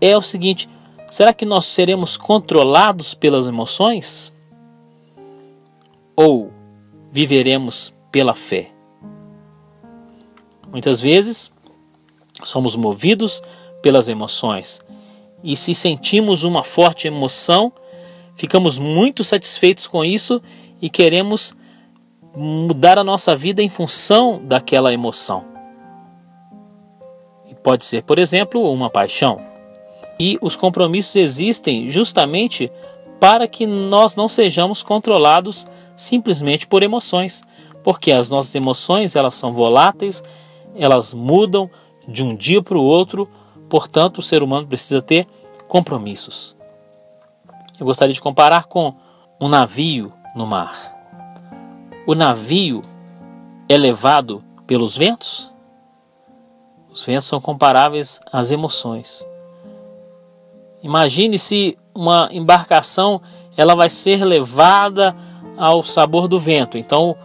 é 0.02 0.18
o 0.18 0.22
seguinte: 0.22 0.68
será 1.12 1.32
que 1.32 1.46
nós 1.46 1.66
seremos 1.66 2.18
controlados 2.18 3.14
pelas 3.14 3.48
emoções? 3.48 4.34
Ou 6.16 6.55
viveremos 7.16 7.94
pela 8.12 8.34
fé. 8.34 8.72
Muitas 10.70 11.00
vezes 11.00 11.50
somos 12.44 12.76
movidos 12.76 13.42
pelas 13.82 14.10
emoções 14.10 14.82
e 15.42 15.56
se 15.56 15.74
sentimos 15.74 16.44
uma 16.44 16.62
forte 16.62 17.08
emoção, 17.08 17.72
ficamos 18.36 18.78
muito 18.78 19.24
satisfeitos 19.24 19.88
com 19.88 20.04
isso 20.04 20.42
e 20.82 20.90
queremos 20.90 21.56
mudar 22.36 23.00
a 23.00 23.04
nossa 23.04 23.34
vida 23.34 23.64
em 23.64 23.70
função 23.70 24.42
daquela 24.44 24.92
emoção. 24.92 25.46
E 27.50 27.56
pode 27.56 27.86
ser, 27.86 28.04
por 28.04 28.20
exemplo, 28.20 28.70
uma 28.70 28.90
paixão. 28.90 29.40
E 30.20 30.38
os 30.42 30.58
compromissos 30.58 31.16
existem 31.16 31.90
justamente 31.90 32.70
para 33.22 33.48
que 33.48 33.66
nós 33.66 34.18
não 34.18 34.28
sejamos 34.28 34.84
controlados 34.84 35.66
simplesmente 35.96 36.68
por 36.68 36.84
emoções, 36.84 37.44
porque 37.84 38.12
as 38.12 38.30
nossas 38.30 38.54
emoções 38.56 39.16
elas 39.16 39.36
são 39.36 39.54
voláteis, 39.54 40.24
elas 40.76 41.14
mudam 41.14 41.70
de 42.08 42.24
um 42.24 42.36
dia 42.36 42.62
para 42.62 42.78
o 42.78 42.84
outro, 42.84 43.30
portanto 43.70 44.20
o 44.20 44.24
ser 44.24 44.44
humano 44.44 44.68
precisa 44.68 45.02
ter 45.02 45.28
compromissos. 45.68 46.56
Eu 47.80 47.86
gostaria 47.86 48.14
de 48.14 48.22
comparar 48.22 48.66
com 48.66 48.94
um 49.40 49.48
navio 49.48 50.14
no 50.36 50.46
mar. 50.46 50.94
O 52.08 52.14
navio 52.14 52.82
é 53.68 53.78
levado 53.78 54.44
pelos 54.68 54.96
ventos? 54.96 55.54
Os 56.92 57.04
ventos 57.04 57.26
são 57.26 57.42
comparáveis 57.42 58.22
às 58.32 58.52
emoções. 58.52 59.26
Imagine 60.82 61.38
se 61.40 61.78
uma 61.94 62.30
embarcação 62.32 63.22
ela 63.58 63.74
vai 63.74 63.90
ser 63.90 64.24
levada 64.24 65.16
ao 65.58 65.84
sabor 65.84 66.28
do 66.28 66.40
vento. 66.40 66.78
Então 66.78 67.16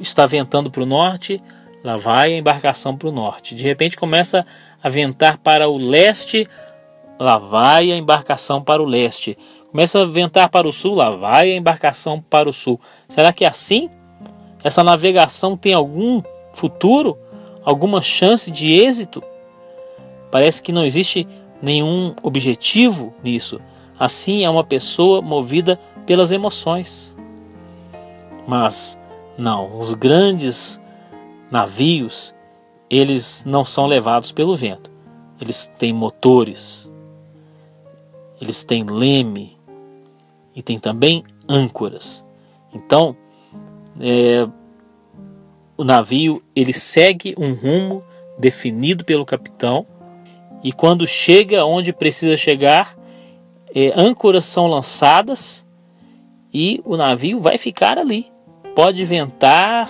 está 0.00 0.26
ventando 0.26 0.70
para 0.70 0.82
o 0.82 0.86
norte, 0.86 1.42
lá 1.84 1.96
vai 1.96 2.34
a 2.34 2.38
embarcação 2.38 2.96
para 2.96 3.08
o 3.08 3.12
norte. 3.12 3.54
De 3.54 3.62
repente 3.62 3.96
começa 3.96 4.44
a 4.82 4.88
ventar 4.88 5.38
para 5.38 5.68
o 5.68 5.76
leste, 5.76 6.48
lá 7.18 7.38
vai 7.38 7.92
a 7.92 7.96
embarcação 7.96 8.62
para 8.62 8.82
o 8.82 8.86
leste. 8.86 9.38
Começa 9.70 10.02
a 10.02 10.04
ventar 10.04 10.48
para 10.48 10.68
o 10.68 10.72
sul, 10.72 10.94
lá 10.94 11.10
vai 11.10 11.52
a 11.52 11.56
embarcação 11.56 12.20
para 12.20 12.48
o 12.48 12.52
sul. 12.52 12.80
Será 13.08 13.32
que 13.32 13.44
é 13.44 13.48
assim? 13.48 13.88
Essa 14.62 14.82
navegação 14.84 15.56
tem 15.56 15.72
algum 15.72 16.22
futuro? 16.52 17.18
alguma 17.64 18.02
chance 18.02 18.50
de 18.50 18.72
êxito. 18.72 19.22
Parece 20.30 20.62
que 20.62 20.72
não 20.72 20.84
existe 20.84 21.26
nenhum 21.60 22.14
objetivo 22.22 23.14
nisso. 23.22 23.60
Assim 23.98 24.44
é 24.44 24.50
uma 24.50 24.64
pessoa 24.64 25.22
movida 25.22 25.78
pelas 26.06 26.32
emoções. 26.32 27.11
Mas 28.46 28.98
não, 29.36 29.78
os 29.78 29.94
grandes 29.94 30.80
navios, 31.50 32.34
eles 32.88 33.42
não 33.46 33.64
são 33.64 33.86
levados 33.86 34.32
pelo 34.32 34.56
vento. 34.56 34.90
Eles 35.40 35.70
têm 35.78 35.92
motores, 35.92 36.90
eles 38.40 38.64
têm 38.64 38.84
leme 38.84 39.58
e 40.54 40.62
tem 40.62 40.78
também 40.78 41.24
âncoras. 41.48 42.24
Então, 42.72 43.16
é, 44.00 44.48
o 45.76 45.84
navio 45.84 46.42
ele 46.54 46.72
segue 46.72 47.34
um 47.38 47.52
rumo 47.52 48.02
definido 48.38 49.04
pelo 49.04 49.24
capitão 49.24 49.86
e 50.62 50.72
quando 50.72 51.06
chega 51.06 51.64
onde 51.64 51.92
precisa 51.92 52.36
chegar, 52.36 52.96
é, 53.74 53.92
âncoras 53.96 54.44
são 54.44 54.66
lançadas 54.66 55.66
e 56.54 56.80
o 56.84 56.96
navio 56.96 57.40
vai 57.40 57.58
ficar 57.58 57.98
ali. 57.98 58.31
Pode 58.74 59.04
ventar 59.04 59.88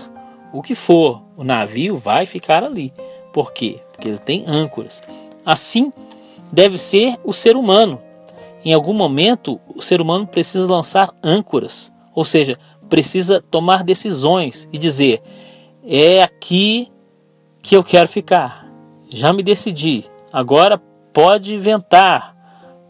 o 0.52 0.60
que 0.62 0.74
for, 0.74 1.22
o 1.36 1.44
navio 1.44 1.96
vai 1.96 2.26
ficar 2.26 2.62
ali. 2.62 2.92
Por 3.32 3.52
quê? 3.52 3.80
Porque 3.92 4.08
ele 4.08 4.18
tem 4.18 4.44
âncoras. 4.46 5.02
Assim 5.44 5.92
deve 6.52 6.76
ser 6.76 7.16
o 7.24 7.32
ser 7.32 7.56
humano. 7.56 8.00
Em 8.64 8.72
algum 8.72 8.92
momento, 8.92 9.60
o 9.74 9.80
ser 9.82 10.00
humano 10.00 10.26
precisa 10.26 10.70
lançar 10.70 11.12
âncoras, 11.22 11.92
ou 12.14 12.24
seja, 12.24 12.58
precisa 12.88 13.42
tomar 13.50 13.82
decisões 13.82 14.68
e 14.72 14.78
dizer: 14.78 15.22
é 15.84 16.22
aqui 16.22 16.92
que 17.62 17.76
eu 17.76 17.82
quero 17.82 18.08
ficar. 18.08 18.68
Já 19.08 19.32
me 19.32 19.42
decidi. 19.42 20.04
Agora 20.32 20.80
pode 21.12 21.56
ventar, 21.58 22.36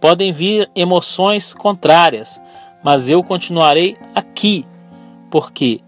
podem 0.01 0.33
vir 0.33 0.71
emoções 0.75 1.55
contrárias, 1.55 2.41
mas 2.83 3.09
eu 3.09 3.23
continuarei 3.23 3.97
aqui 4.15 4.65
porque 5.33 5.81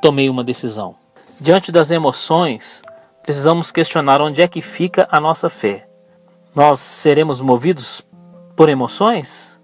tomei 0.00 0.30
uma 0.30 0.44
decisão. 0.44 0.94
Diante 1.40 1.72
das 1.72 1.90
emoções, 1.90 2.80
precisamos 3.20 3.72
questionar 3.72 4.22
onde 4.22 4.40
é 4.40 4.46
que 4.46 4.62
fica 4.62 5.08
a 5.10 5.18
nossa 5.18 5.50
fé. 5.50 5.88
Nós 6.54 6.78
seremos 6.78 7.40
movidos 7.40 8.06
por 8.54 8.68
emoções 8.68 9.58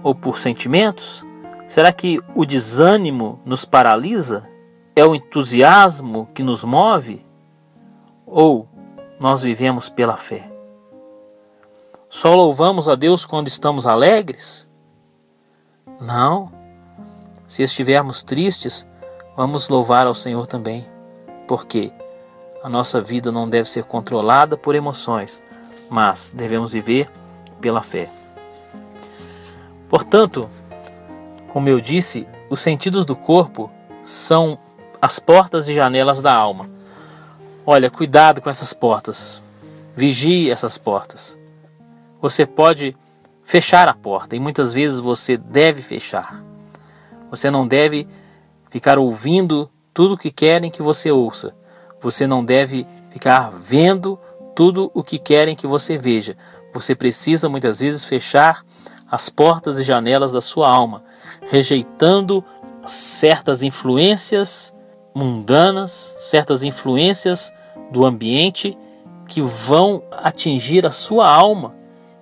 ou 0.00 0.14
por 0.14 0.38
sentimentos? 0.38 1.26
Será 1.66 1.92
que 1.92 2.20
o 2.36 2.46
desânimo 2.46 3.40
nos 3.44 3.64
paralisa? 3.64 4.48
É 4.94 5.04
o 5.04 5.12
entusiasmo 5.12 6.28
que 6.32 6.44
nos 6.44 6.62
move? 6.62 7.26
Ou 8.24 8.68
nós 9.18 9.42
vivemos 9.42 9.88
pela 9.88 10.16
fé? 10.16 10.48
Só 12.08 12.32
louvamos 12.32 12.88
a 12.88 12.94
Deus 12.94 13.26
quando 13.26 13.48
estamos 13.48 13.88
alegres? 13.88 14.70
Não. 16.00 16.55
Se 17.46 17.62
estivermos 17.62 18.22
tristes, 18.22 18.86
vamos 19.36 19.68
louvar 19.68 20.06
ao 20.06 20.14
Senhor 20.14 20.46
também. 20.46 20.86
Porque 21.46 21.92
a 22.62 22.68
nossa 22.68 23.00
vida 23.00 23.30
não 23.30 23.48
deve 23.48 23.70
ser 23.70 23.84
controlada 23.84 24.56
por 24.56 24.74
emoções, 24.74 25.42
mas 25.88 26.32
devemos 26.34 26.72
viver 26.72 27.08
pela 27.60 27.82
fé. 27.82 28.10
Portanto, 29.88 30.48
como 31.52 31.68
eu 31.68 31.80
disse, 31.80 32.26
os 32.50 32.60
sentidos 32.60 33.04
do 33.04 33.14
corpo 33.14 33.70
são 34.02 34.58
as 35.00 35.18
portas 35.18 35.68
e 35.68 35.74
janelas 35.74 36.20
da 36.20 36.34
alma. 36.34 36.68
Olha, 37.64 37.90
cuidado 37.90 38.40
com 38.40 38.50
essas 38.50 38.72
portas. 38.72 39.42
Vigie 39.96 40.50
essas 40.50 40.76
portas. 40.76 41.38
Você 42.20 42.44
pode 42.44 42.96
fechar 43.44 43.88
a 43.88 43.94
porta 43.94 44.34
e 44.36 44.40
muitas 44.40 44.72
vezes 44.72 44.98
você 45.00 45.36
deve 45.36 45.80
fechar. 45.80 46.42
Você 47.36 47.50
não 47.50 47.68
deve 47.68 48.08
ficar 48.70 48.98
ouvindo 48.98 49.70
tudo 49.92 50.14
o 50.14 50.18
que 50.18 50.30
querem 50.30 50.70
que 50.70 50.82
você 50.82 51.10
ouça. 51.10 51.54
Você 52.00 52.26
não 52.26 52.42
deve 52.42 52.86
ficar 53.10 53.50
vendo 53.50 54.18
tudo 54.54 54.90
o 54.94 55.02
que 55.02 55.18
querem 55.18 55.54
que 55.54 55.66
você 55.66 55.98
veja. 55.98 56.34
Você 56.72 56.94
precisa 56.94 57.46
muitas 57.46 57.80
vezes 57.80 58.06
fechar 58.06 58.64
as 59.10 59.28
portas 59.28 59.78
e 59.78 59.82
janelas 59.82 60.32
da 60.32 60.40
sua 60.40 60.70
alma, 60.70 61.04
rejeitando 61.42 62.42
certas 62.86 63.62
influências 63.62 64.74
mundanas, 65.14 66.16
certas 66.18 66.62
influências 66.62 67.52
do 67.92 68.06
ambiente 68.06 68.78
que 69.28 69.42
vão 69.42 70.02
atingir 70.10 70.86
a 70.86 70.90
sua 70.90 71.28
alma 71.28 71.74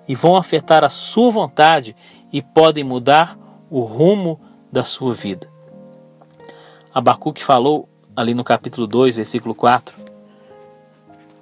e 0.09 0.15
vão 0.17 0.37
afetar 0.37 0.83
a 0.83 0.91
sua 0.91 1.31
vontade 1.31 1.95
e 2.33 2.43
podem 2.43 2.83
mudar 2.83 3.39
o 3.71 3.81
rumo 3.83 4.41
da 4.75 4.83
sua 4.83 5.15
vida. 5.15 5.49
Abacuque 6.93 7.45
falou 7.45 7.89
ali 8.17 8.35
no 8.35 8.43
capítulo 8.43 8.89
2, 8.89 9.15
versículo 9.15 9.55
4, 9.55 9.95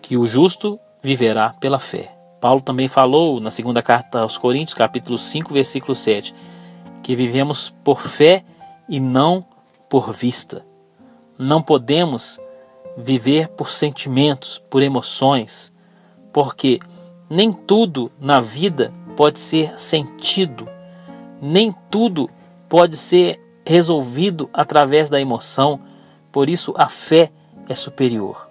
que 0.02 0.18
o 0.18 0.26
justo 0.26 0.78
viverá 1.02 1.54
pela 1.58 1.78
fé. 1.78 2.14
Paulo 2.42 2.60
também 2.60 2.88
falou 2.88 3.40
na 3.40 3.50
segunda 3.50 3.80
carta 3.80 4.20
aos 4.20 4.36
Coríntios, 4.36 4.74
capítulo 4.74 5.16
5, 5.16 5.50
versículo 5.50 5.94
7, 5.94 6.34
que 7.02 7.16
vivemos 7.16 7.70
por 7.82 8.02
fé 8.02 8.44
e 8.86 9.00
não 9.00 9.46
por 9.88 10.12
vista. 10.12 10.62
Não 11.38 11.62
podemos 11.62 12.38
viver 12.98 13.48
por 13.48 13.70
sentimentos, 13.70 14.62
por 14.68 14.82
emoções, 14.82 15.72
porque 16.34 16.80
nem 17.30 17.50
tudo 17.50 18.12
na 18.20 18.42
vida 18.42 18.92
pode 19.16 19.40
ser 19.40 19.78
sentido, 19.78 20.68
nem 21.40 21.74
tudo 21.90 22.28
pode 22.72 22.96
ser 22.96 23.38
resolvido 23.66 24.48
através 24.50 25.10
da 25.10 25.20
emoção, 25.20 25.78
por 26.32 26.48
isso 26.48 26.72
a 26.74 26.88
fé 26.88 27.30
é 27.68 27.74
superior. 27.74 28.48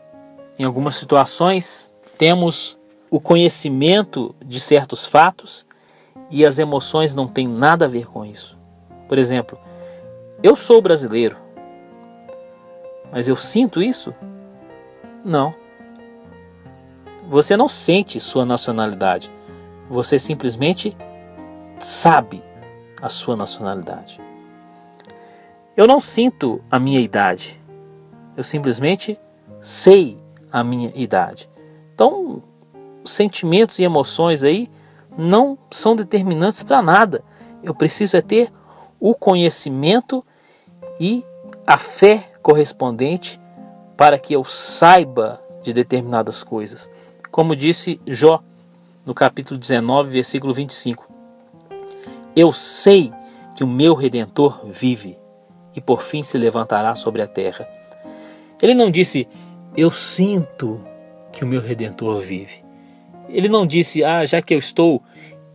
Em 0.59 0.63
algumas 0.63 0.93
situações, 0.93 1.91
temos 2.19 2.77
o 3.09 3.19
conhecimento 3.19 4.35
de 4.45 4.59
certos 4.59 5.07
fatos 5.07 5.65
e 6.29 6.45
as 6.45 6.59
emoções 6.59 7.15
não 7.15 7.27
têm 7.27 7.47
nada 7.47 7.85
a 7.85 7.87
ver 7.87 8.05
com 8.05 8.23
isso. 8.23 8.59
Por 9.07 9.17
exemplo, 9.17 9.57
eu 10.43 10.55
sou 10.55 10.79
brasileiro, 10.83 11.35
mas 13.11 13.27
eu 13.27 13.35
sinto 13.35 13.81
isso? 13.81 14.13
Não. 15.25 15.51
Você 17.27 17.57
não 17.57 17.67
sente 17.67 18.19
sua 18.19 18.45
nacionalidade, 18.45 19.31
você 19.89 20.19
simplesmente 20.19 20.95
sabe 21.79 22.50
a 23.01 23.09
sua 23.09 23.35
nacionalidade. 23.35 24.21
Eu 25.75 25.87
não 25.87 25.99
sinto 25.99 26.61
a 26.69 26.77
minha 26.77 26.99
idade, 26.99 27.59
eu 28.35 28.43
simplesmente 28.43 29.19
sei 29.59 30.17
a 30.51 30.63
minha 30.63 30.91
idade. 30.95 31.49
Então, 31.93 32.43
sentimentos 33.05 33.79
e 33.79 33.83
emoções 33.83 34.43
aí 34.43 34.69
não 35.17 35.57
são 35.69 35.95
determinantes 35.95 36.63
para 36.63 36.81
nada. 36.81 37.23
Eu 37.63 37.73
preciso 37.73 38.17
é 38.17 38.21
ter 38.21 38.51
o 38.99 39.15
conhecimento 39.15 40.25
e 40.99 41.25
a 41.65 41.77
fé 41.77 42.31
correspondente 42.41 43.39
para 43.97 44.17
que 44.17 44.33
eu 44.33 44.43
saiba 44.43 45.41
de 45.63 45.73
determinadas 45.73 46.43
coisas. 46.43 46.89
Como 47.29 47.55
disse 47.55 47.99
Jó 48.05 48.41
no 49.05 49.13
capítulo 49.13 49.59
19, 49.59 50.09
versículo 50.09 50.53
25. 50.53 51.10
Eu 52.35 52.53
sei 52.53 53.11
que 53.55 53.63
o 53.63 53.67
meu 53.67 53.93
redentor 53.93 54.65
vive 54.65 55.17
e 55.75 55.81
por 55.81 56.01
fim 56.01 56.23
se 56.23 56.37
levantará 56.37 56.95
sobre 56.95 57.21
a 57.21 57.27
terra. 57.27 57.67
Ele 58.61 58.73
não 58.73 58.91
disse 58.91 59.27
eu 59.75 59.89
sinto 59.89 60.85
que 61.31 61.43
o 61.43 61.47
meu 61.47 61.61
redentor 61.61 62.19
vive. 62.19 62.63
Ele 63.29 63.47
não 63.47 63.65
disse, 63.65 64.03
ah, 64.03 64.25
já 64.25 64.41
que 64.41 64.53
eu 64.53 64.57
estou 64.57 65.01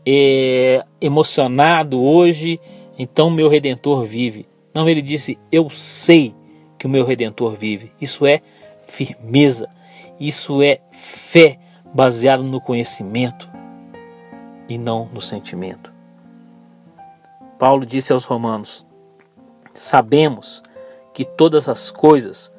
é, 0.06 0.82
emocionado 1.00 2.02
hoje, 2.02 2.58
então 2.98 3.28
meu 3.28 3.48
redentor 3.48 4.04
vive. 4.04 4.46
Não, 4.74 4.88
ele 4.88 5.02
disse, 5.02 5.38
eu 5.52 5.68
sei 5.68 6.34
que 6.78 6.86
o 6.86 6.88
meu 6.88 7.04
redentor 7.04 7.54
vive. 7.54 7.92
Isso 8.00 8.24
é 8.24 8.40
firmeza, 8.86 9.68
isso 10.18 10.62
é 10.62 10.80
fé 10.90 11.58
baseada 11.94 12.42
no 12.42 12.60
conhecimento 12.60 13.48
e 14.68 14.78
não 14.78 15.10
no 15.12 15.20
sentimento. 15.20 15.95
Paulo 17.58 17.86
disse 17.86 18.12
aos 18.12 18.24
Romanos: 18.24 18.86
Sabemos 19.74 20.62
que 21.12 21.24
todas 21.24 21.68
as 21.68 21.90
coisas 21.90 22.52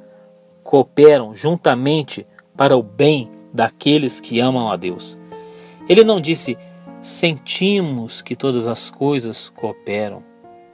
cooperam 0.64 1.34
juntamente 1.34 2.26
para 2.56 2.76
o 2.76 2.84
bem 2.84 3.32
daqueles 3.54 4.20
que 4.20 4.40
amam 4.40 4.72
a 4.72 4.76
Deus. 4.76 5.18
Ele 5.88 6.04
não 6.04 6.20
disse 6.20 6.58
sentimos 7.02 8.22
que 8.22 8.36
todas 8.36 8.68
as 8.68 8.90
coisas 8.90 9.50
cooperam. 9.50 10.24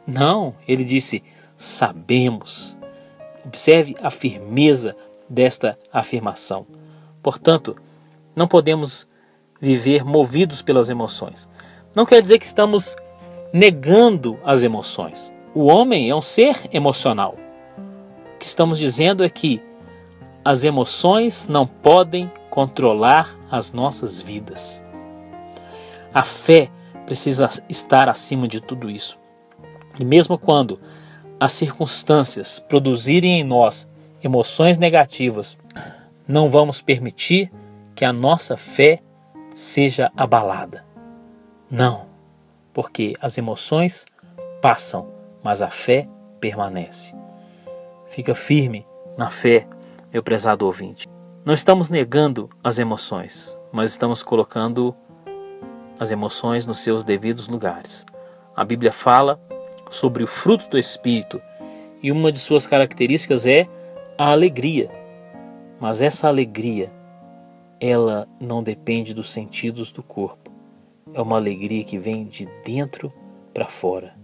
Não, 0.08 0.56
ele 0.68 0.84
disse 0.84 1.24
sabemos. 1.58 2.78
Observe 3.46 3.96
a 4.02 4.10
firmeza 4.10 4.96
desta 5.30 5.78
afirmação. 5.92 6.66
Portanto, 7.22 7.76
não 8.36 8.48
podemos 8.48 9.08
viver 9.62 10.04
movidos 10.04 10.62
pelas 10.62 10.90
emoções. 10.90 11.48
Não 11.96 12.06
quer 12.06 12.22
dizer 12.22 12.40
que 12.40 12.46
estamos 12.46 12.96
negando 13.54 14.40
as 14.44 14.64
emoções. 14.64 15.32
O 15.54 15.66
homem 15.68 16.10
é 16.10 16.16
um 16.16 16.22
ser 16.22 16.68
emocional. 16.74 17.38
O 18.36 18.40
que 18.40 18.48
estamos 18.48 18.80
dizendo 18.80 19.24
é 19.24 19.30
que 19.30 19.62
as 20.44 20.64
emoções 20.64 21.48
não 21.48 21.68
podem 21.68 22.32
controlar 22.50 23.38
as 23.52 23.72
nossas 23.72 24.20
vidas. 24.20 24.82
A 26.12 26.24
fé 26.24 26.70
precisa 27.06 27.48
estar 27.70 28.10
acima 28.10 28.48
de 28.48 28.60
tudo 28.60 28.90
isso. 28.90 29.20
E 30.00 30.04
mesmo 30.04 30.38
quando 30.38 30.80
as 31.40 31.52
circunstâncias 31.52 32.60
produzirem 32.60 33.40
em 33.40 33.44
nós 33.44 33.88
emoções 34.24 34.80
negativas, 34.80 35.58
não 36.28 36.50
vamos 36.50 36.82
permitir 36.82 37.52
que 37.94 38.04
a 38.04 38.12
nossa 38.12 38.58
fé 38.58 39.00
seja 39.54 40.12
abalada. 40.18 40.84
Não, 41.70 42.13
porque 42.74 43.14
as 43.22 43.38
emoções 43.38 44.06
passam, 44.62 45.08
mas 45.44 45.62
a 45.62 45.70
fé 45.70 46.08
permanece. 46.40 47.14
Fica 48.10 48.36
firme 48.36 48.86
na 49.18 49.30
fé, 49.30 49.68
meu 50.12 50.24
prezado 50.24 50.66
ouvinte. 50.66 51.08
Não 51.46 51.54
estamos 51.54 51.90
negando 51.90 52.50
as 52.64 52.80
emoções, 52.80 53.58
mas 53.72 53.92
estamos 53.92 54.24
colocando 54.24 54.96
as 56.00 56.12
emoções 56.12 56.66
nos 56.66 56.80
seus 56.80 57.04
devidos 57.04 57.48
lugares. 57.48 58.06
A 58.56 58.64
Bíblia 58.64 58.92
fala 58.92 59.40
sobre 59.90 60.24
o 60.24 60.28
fruto 60.28 60.70
do 60.70 60.78
Espírito 60.78 61.42
e 62.02 62.12
uma 62.12 62.32
de 62.32 62.40
suas 62.40 62.68
características 62.68 63.46
é 63.46 63.68
a 64.18 64.32
alegria. 64.32 64.90
Mas 65.80 66.02
essa 66.02 66.28
alegria, 66.28 66.92
ela 67.80 68.28
não 68.40 68.64
depende 68.64 69.14
dos 69.14 69.32
sentidos 69.32 69.92
do 69.92 70.04
corpo. 70.04 70.43
É 71.14 71.22
uma 71.22 71.38
alegria 71.38 71.84
que 71.84 71.98
vem 71.98 72.26
de 72.26 72.48
dentro 72.66 73.14
para 73.54 73.68
fora. 73.68 74.16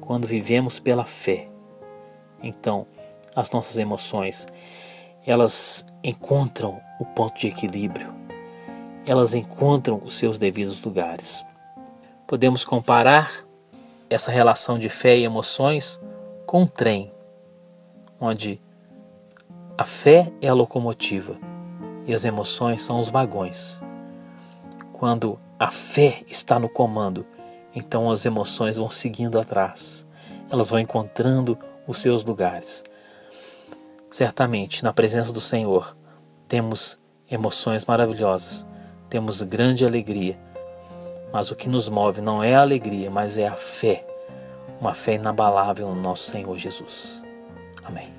Quando 0.00 0.26
vivemos 0.26 0.78
pela 0.78 1.04
fé, 1.04 1.48
então 2.42 2.86
as 3.34 3.50
nossas 3.50 3.78
emoções, 3.78 4.46
elas 5.26 5.84
encontram 6.02 6.80
o 7.00 7.04
ponto 7.04 7.38
de 7.38 7.48
equilíbrio. 7.48 8.14
Elas 9.06 9.34
encontram 9.34 10.00
os 10.04 10.14
seus 10.14 10.38
devidos 10.38 10.80
lugares. 10.80 11.44
Podemos 12.26 12.64
comparar 12.64 13.44
essa 14.08 14.30
relação 14.30 14.78
de 14.78 14.88
fé 14.88 15.16
e 15.16 15.24
emoções 15.24 16.00
com 16.46 16.62
um 16.62 16.66
trem, 16.66 17.12
onde 18.20 18.60
a 19.76 19.84
fé 19.84 20.32
é 20.40 20.48
a 20.48 20.54
locomotiva 20.54 21.36
e 22.06 22.14
as 22.14 22.24
emoções 22.24 22.80
são 22.82 22.98
os 22.98 23.10
vagões. 23.10 23.82
Quando 24.92 25.38
a 25.58 25.70
fé 25.70 26.22
está 26.28 26.58
no 26.58 26.68
comando, 26.68 27.26
então 27.74 28.10
as 28.10 28.24
emoções 28.24 28.76
vão 28.76 28.88
seguindo 28.88 29.40
atrás, 29.40 30.06
elas 30.50 30.70
vão 30.70 30.78
encontrando 30.78 31.58
os 31.86 31.98
seus 31.98 32.24
lugares. 32.24 32.84
Certamente, 34.10 34.84
na 34.84 34.92
presença 34.92 35.32
do 35.32 35.40
Senhor, 35.40 35.96
temos 36.46 36.98
emoções 37.30 37.84
maravilhosas, 37.84 38.66
temos 39.10 39.42
grande 39.42 39.84
alegria, 39.84 40.38
mas 41.32 41.50
o 41.50 41.56
que 41.56 41.68
nos 41.68 41.88
move 41.88 42.20
não 42.20 42.42
é 42.42 42.54
a 42.54 42.60
alegria, 42.60 43.10
mas 43.10 43.36
é 43.36 43.48
a 43.48 43.56
fé, 43.56 44.06
uma 44.80 44.94
fé 44.94 45.14
inabalável 45.14 45.88
no 45.88 46.00
nosso 46.00 46.30
Senhor 46.30 46.56
Jesus. 46.56 47.22
Amém. 47.84 48.17